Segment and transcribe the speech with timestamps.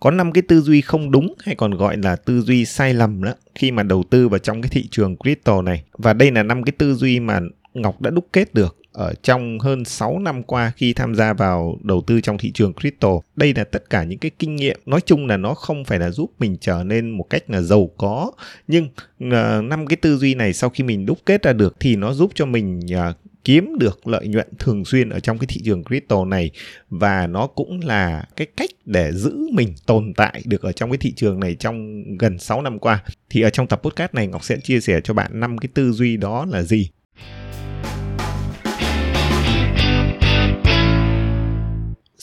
[0.00, 3.24] có năm cái tư duy không đúng hay còn gọi là tư duy sai lầm
[3.24, 6.42] đó khi mà đầu tư vào trong cái thị trường crypto này và đây là
[6.42, 7.40] năm cái tư duy mà
[7.74, 11.78] Ngọc đã đúc kết được ở trong hơn 6 năm qua khi tham gia vào
[11.82, 13.08] đầu tư trong thị trường crypto.
[13.36, 14.80] Đây là tất cả những cái kinh nghiệm.
[14.86, 17.90] Nói chung là nó không phải là giúp mình trở nên một cách là giàu
[17.96, 18.32] có,
[18.68, 18.88] nhưng
[19.30, 21.96] ờ, năm uh, cái tư duy này sau khi mình đúc kết ra được thì
[21.96, 22.80] nó giúp cho mình
[23.10, 26.50] uh, kiếm được lợi nhuận thường xuyên ở trong cái thị trường crypto này
[26.90, 30.98] và nó cũng là cái cách để giữ mình tồn tại được ở trong cái
[30.98, 33.04] thị trường này trong gần 6 năm qua.
[33.30, 35.92] Thì ở trong tập podcast này Ngọc sẽ chia sẻ cho bạn năm cái tư
[35.92, 36.90] duy đó là gì.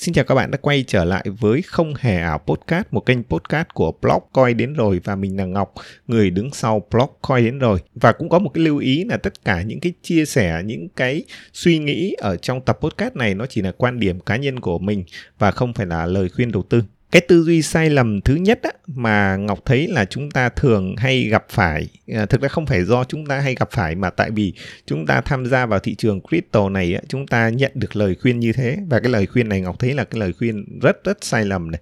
[0.06, 3.24] Xin chào các bạn đã quay trở lại với Không Hề Ảo Podcast, một kênh
[3.24, 5.74] podcast của blog Coi Đến Rồi và mình là Ngọc,
[6.08, 7.80] người đứng sau blog Coi Đến Rồi.
[7.96, 10.90] Và cũng có một cái lưu ý là tất cả những cái chia sẻ, những
[10.96, 11.24] cái
[11.54, 14.80] suy nghĩ ở trong tập podcast này nó chỉ là quan điểm cá nhân của
[14.80, 15.04] mình
[15.40, 16.84] và không phải là lời khuyên đầu tư
[17.16, 20.96] cái tư duy sai lầm thứ nhất á, mà ngọc thấy là chúng ta thường
[20.98, 24.10] hay gặp phải à, thực ra không phải do chúng ta hay gặp phải mà
[24.10, 24.54] tại vì
[24.86, 28.16] chúng ta tham gia vào thị trường crypto này á, chúng ta nhận được lời
[28.22, 28.78] khuyên như thế.
[28.90, 31.72] Và cái lời khuyên này ngọc thấy là cái lời khuyên rất rất sai lầm
[31.72, 31.82] này.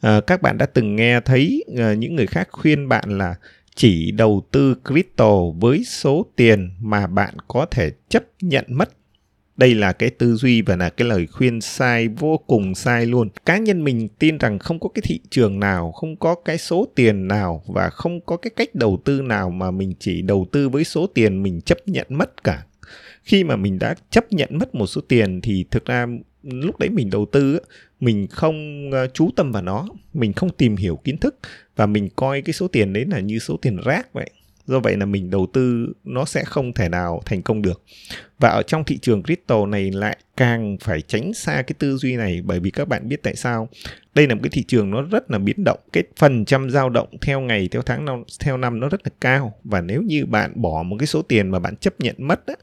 [0.00, 3.34] À, các bạn đã từng nghe thấy à, những người khác khuyên bạn là
[3.76, 8.90] chỉ đầu tư crypto với số tiền mà bạn có thể chấp nhận mất?
[9.56, 13.28] Đây là cái tư duy và là cái lời khuyên sai, vô cùng sai luôn.
[13.46, 16.88] Cá nhân mình tin rằng không có cái thị trường nào, không có cái số
[16.94, 20.68] tiền nào và không có cái cách đầu tư nào mà mình chỉ đầu tư
[20.68, 22.64] với số tiền mình chấp nhận mất cả.
[23.22, 26.06] Khi mà mình đã chấp nhận mất một số tiền thì thực ra
[26.42, 27.58] lúc đấy mình đầu tư
[28.00, 29.88] mình không ờ, chú tâm vào nó.
[30.14, 31.38] Mình không tìm hiểu kiến thức
[31.76, 34.30] và mình coi cái số tiền đấy là như số tiền rác vậy
[34.66, 37.82] do vậy là mình đầu tư nó sẽ không thể nào thành công được.
[38.38, 42.16] Và ở trong thị trường crypto này lại càng phải tránh xa cái tư duy
[42.16, 43.68] này, bởi vì các bạn biết tại sao?
[44.14, 45.78] Đây là một cái thị trường nó rất là biến động.
[45.92, 49.54] Cái phần trăm dao động theo ngày, theo tháng theo năm nó rất là cao.
[49.64, 52.54] Và nếu như bạn bỏ một cái số tiền mà bạn chấp nhận mất á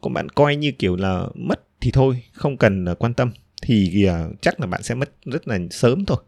[0.00, 3.30] còn bạn coi như kiểu là mất thì thôi, không cần à, quan tâm
[3.62, 6.18] thì à, chắc là bạn sẽ mất rất là sớm thôi.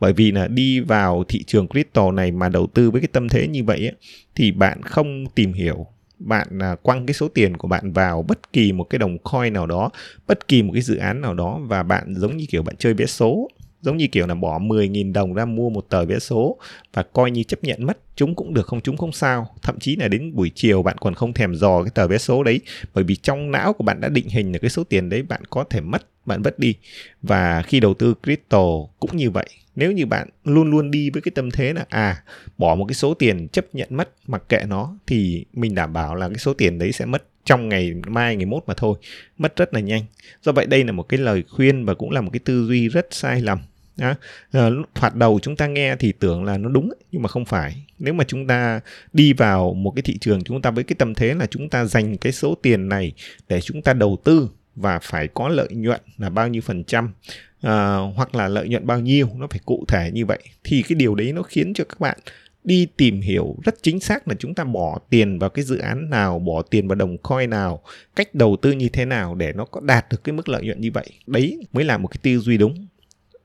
[0.00, 3.28] Bởi vì là đi vào thị trường crypto này mà đầu tư với cái tâm
[3.28, 3.94] thế như vậy ấy,
[4.34, 5.86] thì bạn không tìm hiểu.
[6.18, 9.52] Bạn à, quăng cái số tiền của bạn vào bất kỳ một cái đồng coin
[9.52, 9.90] nào đó
[10.26, 12.94] bất kỳ một cái dự án nào đó và bạn giống như kiểu bạn chơi
[12.94, 13.48] vé số
[13.82, 16.58] giống như kiểu là bỏ 10.000 đồng ra mua một tờ vé số
[16.94, 19.48] và coi như chấp nhận mất chúng cũng được không chúng không sao.
[19.62, 22.42] Thậm chí là đến buổi chiều bạn còn không thèm dò cái tờ vé số
[22.42, 22.60] đấy,
[22.94, 25.40] bởi vì trong não của bạn đã định hình là cái số tiền đấy bạn
[25.50, 26.74] có thể mất, bạn vất đi.
[27.22, 28.62] Và khi đầu tư crypto
[29.00, 29.46] cũng như vậy.
[29.76, 32.22] Nếu như bạn luôn luôn đi với cái tâm thế là à
[32.58, 36.14] bỏ một cái số tiền chấp nhận mất mặc kệ nó, thì mình đảm bảo
[36.14, 38.98] là cái số tiền đấy sẽ mất trong ngày mai, ngày mốt mà thôi.
[39.38, 40.02] Mất rất là nhanh.
[40.42, 42.88] Do vậy đây là một cái lời khuyên và cũng là một cái tư duy
[42.88, 43.58] rất sai lầm
[44.00, 44.08] đó.
[44.08, 44.16] À,
[44.52, 47.86] ờ, thoạt đầu chúng ta nghe thì tưởng là nó đúng nhưng mà không phải.
[47.98, 48.80] Nếu mà chúng ta
[49.12, 51.84] đi vào một cái thị trường chúng ta với cái tâm thế là chúng ta
[51.84, 53.12] dành cái số tiền này
[53.48, 57.12] để chúng ta đầu tư và phải có lợi nhuận là bao nhiêu phần trăm
[57.60, 60.96] à, hoặc là lợi nhuận bao nhiêu nó phải cụ thể như vậy thì cái
[60.96, 62.18] điều đấy nó khiến cho các bạn
[62.64, 66.10] đi tìm hiểu rất chính xác là chúng ta bỏ tiền vào cái dự án
[66.10, 67.82] nào bỏ tiền vào đồng coin nào
[68.16, 70.80] cách đầu tư như thế nào để nó có đạt được cái mức lợi nhuận
[70.80, 71.06] như vậy.
[71.26, 72.86] Đấy mới là một cái tư duy đúng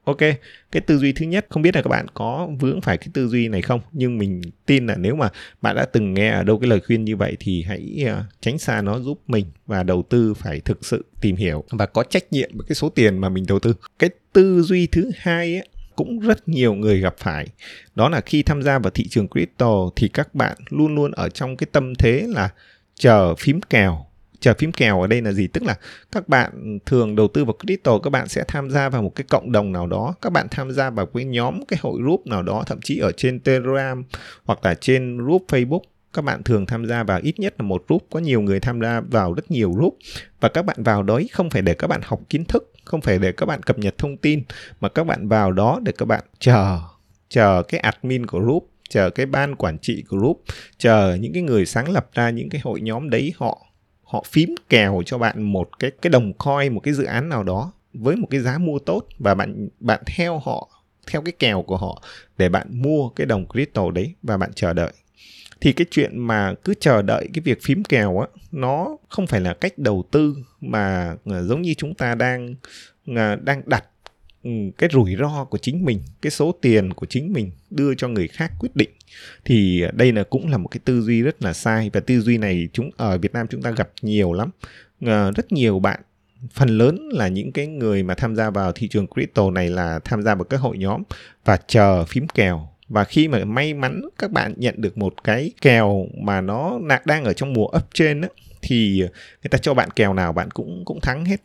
[0.06, 0.18] ok
[0.72, 3.28] cái tư duy thứ nhất không biết là các bạn có vướng phải cái tư
[3.28, 3.82] duy này không?
[3.92, 5.30] Nhưng mình tin là nếu mà
[5.62, 8.58] bạn đã từng nghe ở đâu cái lời khuyên như vậy thì hãy à, tránh
[8.58, 12.24] xa nó giúp mình và đầu tư phải thực sự tìm hiểu và có trách
[12.32, 13.74] nhiệm với cái số tiền mà mình đầu tư.
[14.00, 17.48] Cái tư duy thứ hai ấy, cũng rất nhiều người gặp phải.
[17.96, 21.30] Đó là khi tham gia vào thị trường crypto thì các bạn luôn luôn ở
[21.30, 22.50] trong cái tâm thế là
[22.96, 24.06] chờ phím kèo
[24.40, 25.48] chờ phím kèo ở đây là gì?
[25.48, 25.76] Tức là
[26.12, 29.26] các bạn thường đầu tư vào crypto, các bạn sẽ tham gia vào một cái
[29.30, 32.44] cộng đồng nào đó, các bạn tham gia vào cái nhóm, cái hội group nào
[32.44, 34.04] đó, thậm chí ở trên telegram
[34.44, 35.82] hoặc là trên group facebook,
[36.14, 38.08] các bạn thường tham gia vào ít nhất là một group.
[38.12, 39.98] Có nhiều người tham gia vào rất nhiều group
[40.40, 43.20] và các bạn vào đấy không phải để các bạn học kiến thức, không phải
[43.20, 44.44] để các bạn cập nhật thông tin,
[44.82, 46.80] mà các bạn vào đó để các bạn chờ
[47.30, 50.44] chờ cái admin của group, chờ cái ban quản trị của group,
[50.78, 53.62] chờ những cái người sáng lập ra những cái hội nhóm đấy họ
[54.06, 57.44] họ phím kèo cho bạn một cái cái đồng coin, một cái dự án nào
[57.44, 60.70] đó với một cái giá mua tốt và bạn bạn theo họ,
[61.08, 62.04] theo cái kèo của họ
[62.38, 64.92] để bạn mua cái đồng crypto đấy và bạn chờ đợi.
[65.62, 69.42] Thì cái chuyện mà cứ chờ đợi cái việc phím kèo á, nó không phải
[69.42, 72.56] là cách đầu tư mà ờ, giống như chúng ta đang
[73.16, 73.86] ờ, đang đặt
[74.46, 78.08] Ừ, cái rủi ro của chính mình cái số tiền của chính mình đưa cho
[78.08, 78.90] người khác quyết định
[79.46, 82.38] thì đây là cũng là một cái tư duy rất là sai và tư duy
[82.38, 84.50] này chúng ở Việt Nam chúng ta gặp nhiều lắm.
[85.06, 86.00] À, rất nhiều bạn
[86.54, 90.00] phần lớn là những cái người mà tham gia vào thị trường crypto này là
[90.00, 91.04] tham gia vào các hội nhóm
[91.46, 92.70] và chờ phím kèo.
[92.88, 97.24] Và khi mà may mắn các bạn nhận được một cái kèo mà nó đang
[97.24, 98.22] ở trong mùa up trên
[98.62, 98.98] thì
[99.44, 101.42] người ta cho bạn kèo nào bạn cũng cũng thắng hết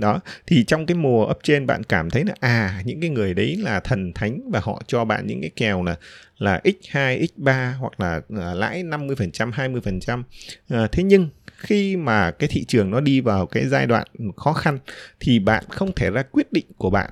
[0.00, 3.34] đó thì trong cái mùa up trên bạn cảm thấy là à những cái người
[3.34, 5.96] đấy là thần thánh và họ cho bạn những cái kèo là
[6.38, 10.22] là x2 x3 hoặc là là lãi 50% 20%
[10.68, 14.06] à, thế nhưng khi mà cái thị trường nó đi vào cái giai đoạn
[14.36, 14.78] khó khăn
[15.20, 17.10] thì bạn không thể ra quyết định của bạn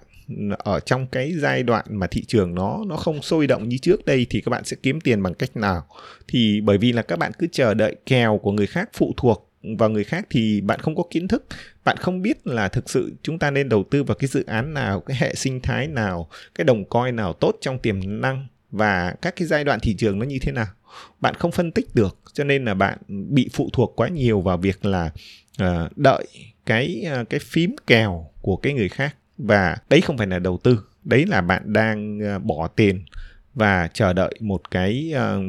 [0.58, 4.04] ở trong cái giai đoạn mà thị trường nó nó không sôi động như trước
[4.04, 5.86] đây thì các bạn sẽ kiếm tiền bằng cách nào?
[6.28, 9.50] Thì bởi vì là các bạn cứ chờ đợi kèo của người khác phụ thuộc
[9.78, 11.46] vào người khác thì bạn không có kiến thức
[11.84, 14.74] bạn không biết là thực sự chúng ta nên đầu tư vào cái dự án
[14.74, 19.14] nào cái hệ sinh thái nào cái đồng coin nào tốt trong tiềm năng và
[19.22, 20.66] các cái giai đoạn thị trường nó như thế nào.
[21.20, 24.56] Bạn không phân tích được cho nên là bạn bị phụ thuộc quá nhiều vào
[24.56, 25.10] việc là
[25.62, 26.26] uh, đợi
[26.66, 29.16] cái uh, cái phím kèo của cái người khác.
[29.38, 33.04] Và đấy không phải là đầu tư đấy là bạn đang uh, bỏ tiền
[33.54, 35.44] và chờ đợi một cái uh,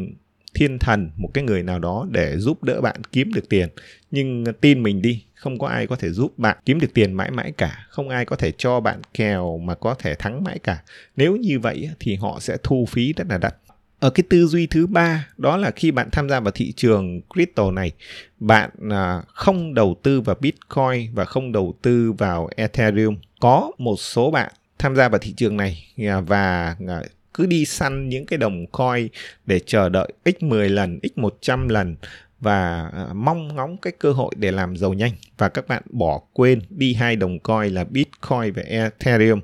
[0.53, 3.69] thiên thần một cái người nào đó để giúp đỡ bạn kiếm được tiền.
[4.11, 7.31] Nhưng tin mình đi không có ai có thể giúp bạn kiếm được tiền mãi
[7.31, 7.85] mãi cả.
[7.89, 10.81] Không ai có thể cho bạn kèo mà có thể thắng mãi cả.
[11.15, 13.55] Nếu như vậy thì họ sẽ thu phí rất là đắt.
[13.99, 17.21] Ở cái tư duy thứ ba đó là khi bạn tham gia vào thị trường
[17.33, 17.91] crypto này
[18.39, 23.17] bạn à, không đầu tư vào bitcoin và không đầu tư vào ethereum.
[23.39, 27.01] Có một số bạn tham gia vào thị trường này à, và à,
[27.33, 29.07] cứ đi săn những cái đồng coin
[29.45, 31.95] để chờ đợi x10 lần, x100 lần
[32.39, 36.21] và à, mong ngóng cái cơ hội để làm giàu nhanh và các bạn bỏ
[36.33, 39.39] quên đi hai đồng coin là Bitcoin và Ethereum.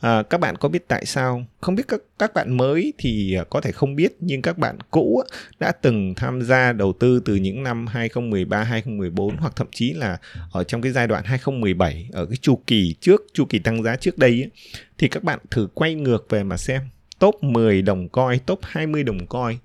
[0.00, 1.44] À, các bạn có biết tại sao?
[1.60, 4.76] Không biết các các bạn mới thì à, có thể không biết nhưng các bạn
[4.90, 5.22] cũ
[5.58, 10.18] đã từng tham gia đầu tư từ những năm 2013, 2014 hoặc thậm chí là
[10.52, 13.96] ở trong cái giai đoạn 2017 ở cái chu kỳ trước, chu kỳ tăng giá
[13.96, 14.50] trước đây ấy,
[14.98, 16.82] thì các bạn thử quay ngược về mà xem
[17.18, 19.58] top 10 đồng coin, top 20 đồng coin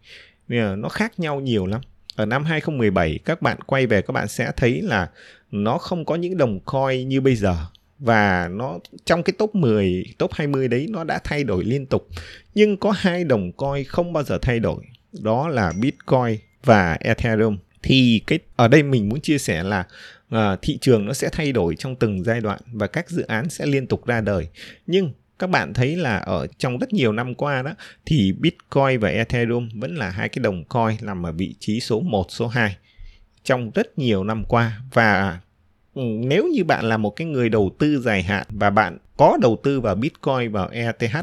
[0.77, 1.81] nó khác nhau nhiều lắm.
[2.15, 5.09] Ở năm 2017 các bạn quay về các bạn sẽ thấy là
[5.51, 7.55] nó không có những đồng coin như bây giờ
[7.99, 12.07] và nó trong cái top 10, top 20 đấy nó đã thay đổi liên tục.
[12.55, 14.83] Nhưng có hai đồng coin không bao giờ thay đổi.
[15.11, 17.57] Đó là Bitcoin và Ethereum.
[17.83, 19.83] Thì cái ở đây mình muốn chia sẻ là
[20.35, 23.49] uh, thị trường nó sẽ thay đổi trong từng giai đoạn và các dự án
[23.49, 24.47] sẽ liên tục ra đời.
[24.87, 27.71] Nhưng các bạn thấy là ở trong rất nhiều năm qua đó
[28.05, 31.99] thì Bitcoin và Ethereum vẫn là hai cái đồng coin nằm ở vị trí số
[31.99, 32.77] 1, số 2
[33.43, 34.81] trong rất nhiều năm qua.
[34.93, 35.39] Và
[35.93, 39.37] ừ, nếu như bạn là một cái người đầu tư dài hạn và bạn có
[39.41, 41.17] đầu tư vào Bitcoin vào ETH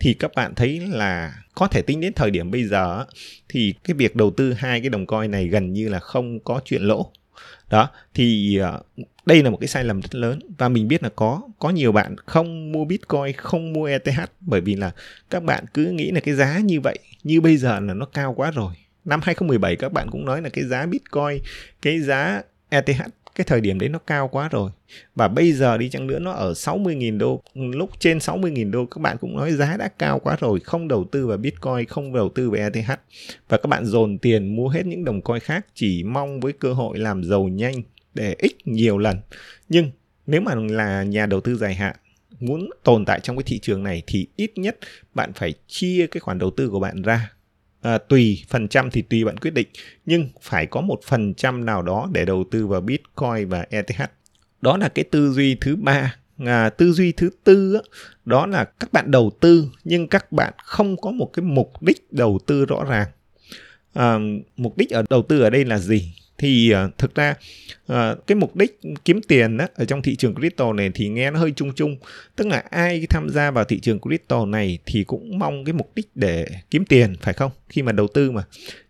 [0.00, 3.04] thì các bạn thấy là có thể tính đến thời điểm bây giờ
[3.48, 6.60] thì cái việc đầu tư hai cái đồng coin này gần như là không có
[6.64, 7.12] chuyện lỗ.
[7.70, 8.82] Đó thì ờ,
[9.28, 11.92] đây là một cái sai lầm rất lớn và mình biết là có có nhiều
[11.92, 14.08] bạn không mua bitcoin, không mua eth
[14.40, 14.90] bởi vì là
[15.30, 18.34] các bạn cứ nghĩ là cái giá như vậy, như bây giờ là nó cao
[18.34, 18.74] quá rồi.
[19.04, 21.42] Năm 2017 các bạn cũng nói là cái giá bitcoin,
[21.82, 23.02] cái giá ETH
[23.38, 24.70] cái thời điểm đấy nó cao quá rồi.
[25.14, 28.98] Và bây giờ đi chăng nữa nó ở 60.000 đô, lúc trên 60.000 đô các
[29.00, 32.28] bạn cũng nói giá đã cao quá rồi, không đầu tư vào Bitcoin, không đầu
[32.34, 32.88] tư vào ETH
[33.48, 36.72] và các bạn dồn tiền mua hết những đồng coin khác chỉ mong với cơ
[36.72, 37.82] hội làm giàu nhanh
[38.18, 39.18] để ích nhiều lần.
[39.68, 39.90] Nhưng
[40.26, 41.96] nếu mà là nhà đầu tư dài hạn
[42.40, 44.78] muốn tồn tại trong cái thị trường này thì ít nhất
[45.14, 47.32] bạn phải chia cái khoản đầu tư của bạn ra.
[47.80, 49.68] À, tùy phần trăm thì tùy bạn quyết định
[50.06, 53.90] nhưng phải có một phần trăm nào đó để đầu tư vào bitcoin và eth
[54.60, 56.16] đó là cái tư duy thứ ba.
[56.38, 57.80] À, tư duy thứ tư đó,
[58.24, 62.12] đó là các bạn đầu tư nhưng các bạn không có một cái mục đích
[62.12, 63.08] đầu tư rõ ràng.
[63.92, 64.18] À,
[64.56, 66.14] mục đích ở đầu tư ở đây là gì?
[66.38, 67.34] Thì uh, thực ra
[67.92, 71.30] uh, cái mục đích kiếm tiền á, ở trong thị trường crypto này thì nghe
[71.30, 71.96] nó hơi chung chung.
[72.36, 75.92] Tức là ai tham gia vào thị trường crypto này thì cũng mong cái mục
[75.94, 77.52] đích để kiếm tiền phải không?
[77.68, 78.42] Khi mà đầu tư mà.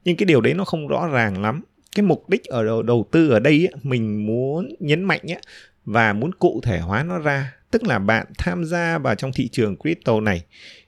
[0.04, 1.62] Nhưng cái điều đấy nó không rõ ràng lắm.
[1.96, 5.40] Cái mục đích ở đầu, đầu tư ở đây á, mình muốn nhấn mạnh á,
[5.84, 7.54] và muốn cụ thể hóa nó ra.
[7.70, 10.44] Tức là bạn tham gia vào trong thị trường crypto này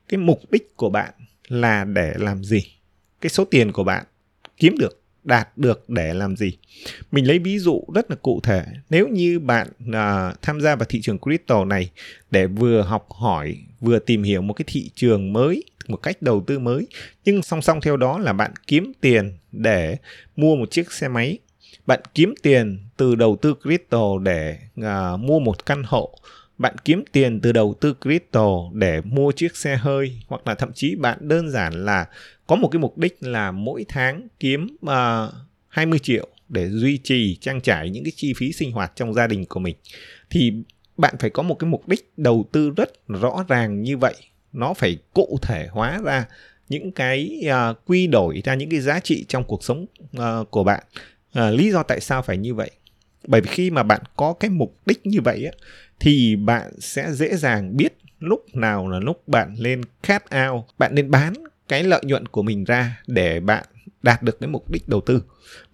[0.09, 1.11] cái mục đích của bạn
[1.49, 2.63] là để làm gì?
[3.21, 4.05] Cái số tiền của bạn
[4.57, 6.59] kiếm được đạt được để làm gì?
[7.13, 8.65] Mình lấy ví dụ rất là cụ thể.
[8.91, 11.91] Nếu như bạn à, tham gia vào thị trường crypto này
[12.31, 16.45] để vừa học hỏi vừa tìm hiểu một cái thị trường mới một cách đầu
[16.47, 16.87] tư mới
[17.25, 19.97] nhưng song song theo đó là bạn kiếm tiền để
[20.37, 21.39] mua một chiếc xe máy
[21.87, 26.19] bạn kiếm tiền từ đầu tư crypto để à, mua một căn hộ
[26.61, 30.73] bạn kiếm tiền từ đầu tư crypto để mua chiếc xe hơi hoặc là thậm
[30.75, 32.07] chí bạn đơn giản là
[32.47, 35.35] có một cái mục đích là mỗi tháng kiếm à, uh,
[35.69, 39.27] 20 triệu để duy trì trang trải những cái chi phí sinh hoạt trong gia
[39.27, 39.77] đình của mình.
[40.31, 40.53] Thì
[40.97, 44.15] bạn phải có một cái mục đích đầu tư rất rõ ràng như vậy.
[44.53, 46.27] Nó phải cụ thể hóa ra
[46.69, 49.87] những cái uh, quy đổi ra những cái giá trị trong cuộc sống
[50.17, 50.83] uh, của bạn.
[51.39, 52.71] Uh, lý do tại sao phải như vậy?
[53.27, 55.53] Bởi vì khi mà bạn có cái mục đích như vậy á,
[56.01, 60.65] thì bạn sẽ dễ dàng biết lúc nào là lúc bạn lên cash out.
[60.79, 61.35] Bạn nên bán
[61.69, 63.65] cái lợi nhuận của mình ra để bạn
[64.03, 65.23] đạt được cái mục đích đầu tư.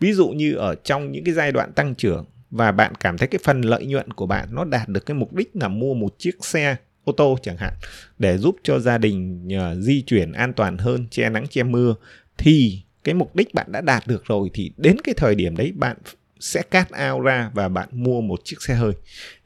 [0.00, 3.28] Ví dụ như ở trong những cái giai đoạn tăng trưởng và bạn cảm thấy
[3.28, 6.14] cái phần lợi nhuận của bạn nó đạt được cái mục đích là mua một
[6.18, 7.72] chiếc xe ô tô chẳng hạn
[8.18, 11.94] để giúp cho gia đình uh, di chuyển an toàn hơn che nắng che mưa
[12.38, 15.72] thì cái mục đích bạn đã đạt được rồi thì đến cái thời điểm đấy
[15.74, 15.96] bạn
[16.40, 18.92] sẽ cắt ao ra và bạn mua một chiếc xe hơi.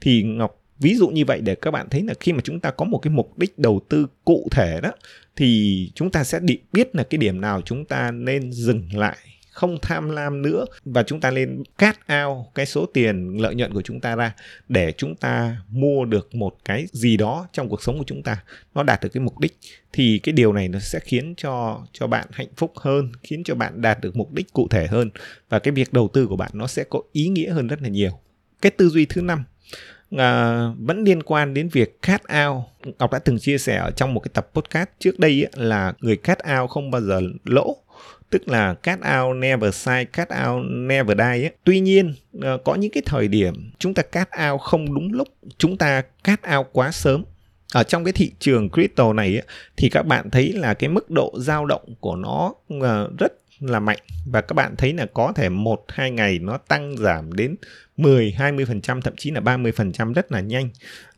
[0.00, 2.70] Thì ngọc ví dụ như vậy để các bạn thấy là khi mà chúng ta
[2.70, 4.92] có một cái mục đích đầu tư cụ thể đó,
[5.36, 6.40] thì chúng ta sẽ
[6.72, 9.16] biết là cái điểm nào chúng ta nên dừng lại,
[9.50, 13.74] không tham lam nữa, và chúng ta nên cắt ao cái số tiền lợi nhuận
[13.74, 14.34] của chúng ta ra
[14.68, 18.42] để chúng ta mua được một cái gì đó trong cuộc sống của chúng ta
[18.74, 19.58] nó đạt được cái mục đích.
[19.92, 23.54] Thì cái điều này nó sẽ khiến cho cho bạn hạnh phúc hơn, khiến cho
[23.54, 25.10] bạn đạt được mục đích cụ thể hơn,
[25.48, 27.88] và cái việc đầu tư của bạn nó sẽ có ý nghĩa hơn rất là
[27.88, 28.18] nhiều.
[28.62, 29.44] Cái tư duy thứ năm
[30.16, 32.64] à, vẫn liên quan đến việc cat out
[32.98, 35.92] ngọc đã từng chia sẻ ở trong một cái tập podcast trước đây ấy, là
[36.00, 37.76] người cat out không bao giờ lỗ.
[38.30, 41.50] Tức là cat out never sai cat out never die ấy.
[41.64, 45.28] tuy nhiên à, có những cái thời điểm chúng ta cat out không đúng lúc
[45.58, 47.24] chúng ta cat out quá sớm.
[47.74, 49.42] Ở trong cái thị trường crypto này ấy,
[49.76, 53.80] thì các bạn thấy là cái mức độ dao động của nó uh, rất là
[53.80, 57.56] mạnh và các bạn thấy là có thể một hai ngày nó tăng giảm đến
[57.96, 60.68] 10, 20%, thậm chí là 30% rất là nhanh.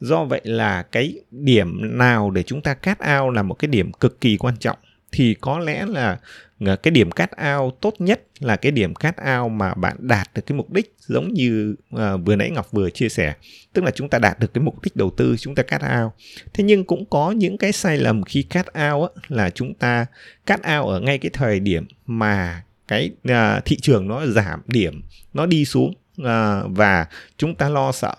[0.00, 3.92] Do vậy là cái điểm nào để chúng ta cắt ao là một cái điểm
[3.92, 4.78] cực kỳ quan trọng
[5.12, 6.18] thì có lẽ là
[6.66, 10.34] Ờ, cái điểm cắt ao tốt nhất là cái điểm cắt ao mà bạn đạt
[10.34, 13.34] được cái mục đích giống như à, vừa nãy Ngọc vừa chia sẻ.
[13.72, 16.12] Tức là chúng ta đạt được cái mục đích đầu tư chúng ta cắt ao.
[16.54, 20.06] Thế nhưng cũng có những cái sai lầm khi cắt ao á, là chúng ta
[20.46, 25.02] cắt ao ở ngay cái thời điểm mà cái à, thị trường nó giảm điểm
[25.34, 28.14] nó đi xuống à, và chúng ta lo sợ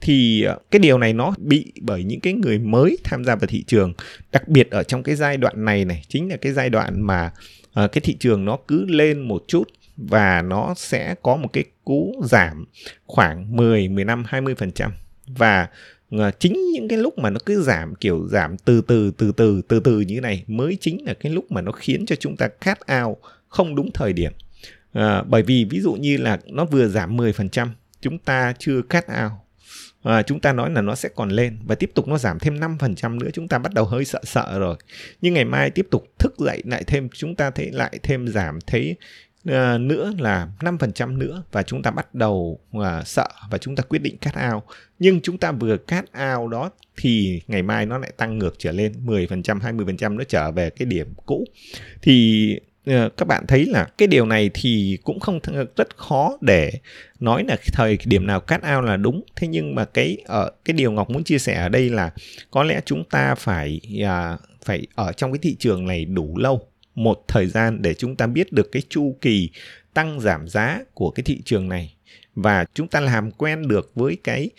[0.00, 3.46] thì ờ, cái điều này nó bị bởi những cái người mới tham gia vào
[3.46, 3.92] thị trường
[4.32, 7.32] đặc biệt ở trong cái giai đoạn này này chính là cái giai đoạn mà
[7.84, 11.64] uh, cái thị trường nó cứ lên một chút và nó sẽ có một cái
[11.84, 12.64] cú giảm
[13.06, 14.90] khoảng 10, 15, 20%
[15.26, 15.68] và
[16.10, 19.62] ờ, chính những cái lúc mà nó cứ giảm kiểu giảm từ từ từ từ
[19.68, 22.48] từ từ như này mới chính là cái lúc mà nó khiến cho chúng ta
[22.60, 23.16] khát ao
[23.48, 24.32] không đúng thời điểm
[24.92, 27.68] à, bởi vì ví dụ như là nó vừa giảm 10%
[28.00, 29.44] chúng ta chưa khát ao
[30.02, 32.56] à, chúng ta nói là nó sẽ còn lên và tiếp tục nó giảm thêm
[32.56, 34.76] 5% nữa chúng ta bắt đầu hơi sợ sợ rồi.
[35.20, 38.58] Nhưng ngày mai tiếp tục thức dậy lại thêm chúng ta thấy lại thêm giảm
[38.66, 38.96] thấy
[39.48, 43.82] uh, nữa là 5% nữa và chúng ta bắt đầu uh, sợ và chúng ta
[43.82, 44.62] quyết định cắt ao.
[44.98, 48.72] Nhưng chúng ta vừa cắt ao đó thì ngày mai nó lại tăng ngược trở
[48.72, 51.44] lên 10% 20% nó trở về cái điểm cũ.
[52.02, 52.56] Thì
[52.90, 55.40] Ờ, các bạn thấy là cái điều này thì cũng không
[55.76, 56.72] rất khó để
[57.20, 59.22] nói là thời điểm nào cắt out là đúng.
[59.36, 62.10] Thế nhưng mà cái ở cái điều ngọc muốn chia sẻ ở đây là
[62.50, 66.68] có lẽ chúng ta phải à, phải ở trong cái thị trường này đủ lâu
[66.94, 69.50] một thời gian để chúng ta biết được cái chu kỳ
[69.94, 71.94] tăng giảm giá của cái thị trường này.
[72.34, 74.50] Và chúng ta làm quen được với cái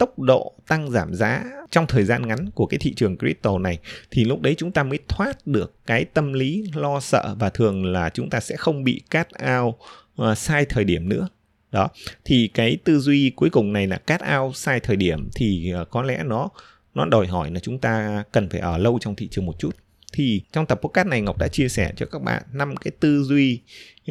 [0.00, 3.78] tốc độ tăng giảm giá trong thời gian ngắn của cái thị trường crypto này
[4.10, 7.84] thì lúc đấy chúng ta mới thoát được cái tâm lý lo sợ và thường
[7.84, 9.28] là chúng ta sẽ không bị cắt
[9.58, 9.80] out uh,
[10.16, 11.28] ờ, sai thời điểm nữa.
[11.72, 11.88] Đó
[12.24, 15.90] thì cái tư duy cuối cùng này là cắt out sai thời điểm thì uh,
[15.90, 16.48] có lẽ nó
[16.94, 19.76] nó đòi hỏi là chúng ta cần phải ở lâu trong thị trường một chút.
[20.12, 23.22] Thì trong tập podcast này Ngọc đã chia sẻ cho các bạn năm cái tư
[23.22, 23.60] duy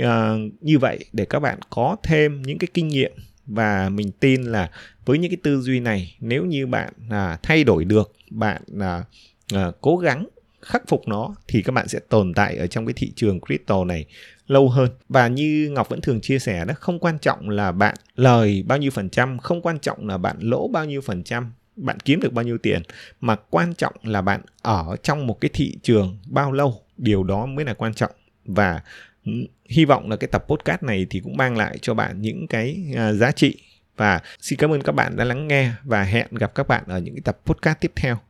[0.02, 0.06] uh,
[0.62, 3.12] như vậy để các bạn có thêm những cái kinh nghiệm
[3.50, 4.70] và mình tin là
[5.06, 9.04] với những cái tư duy này nếu như bạn à, thay đổi được bạn à,
[9.54, 10.26] à, cố gắng
[10.62, 13.86] khắc phục nó thì các bạn sẽ tồn tại ở trong cái thị trường crypto
[13.86, 14.06] này
[14.48, 14.90] lâu hơn.
[15.10, 18.78] Và như ngọc vẫn thường chia sẻ đó không quan trọng là bạn lời bao
[18.78, 22.20] nhiêu phần trăm không quan trọng là bạn lỗ bao nhiêu phần trăm bạn kiếm
[22.20, 22.82] được bao nhiêu tiền
[23.22, 27.46] mà quan trọng là bạn ở trong một cái thị trường bao lâu điều đó
[27.46, 28.12] mới là quan trọng.
[28.46, 28.82] Và
[29.70, 32.78] hy vọng là cái tập podcast này thì cũng mang lại cho bạn những cái
[32.92, 33.58] uh, giá trị.
[33.98, 37.00] Và xin cảm ơn các bạn đã lắng nghe và hẹn gặp các bạn ở
[37.00, 38.29] những cái tập podcast tiếp theo.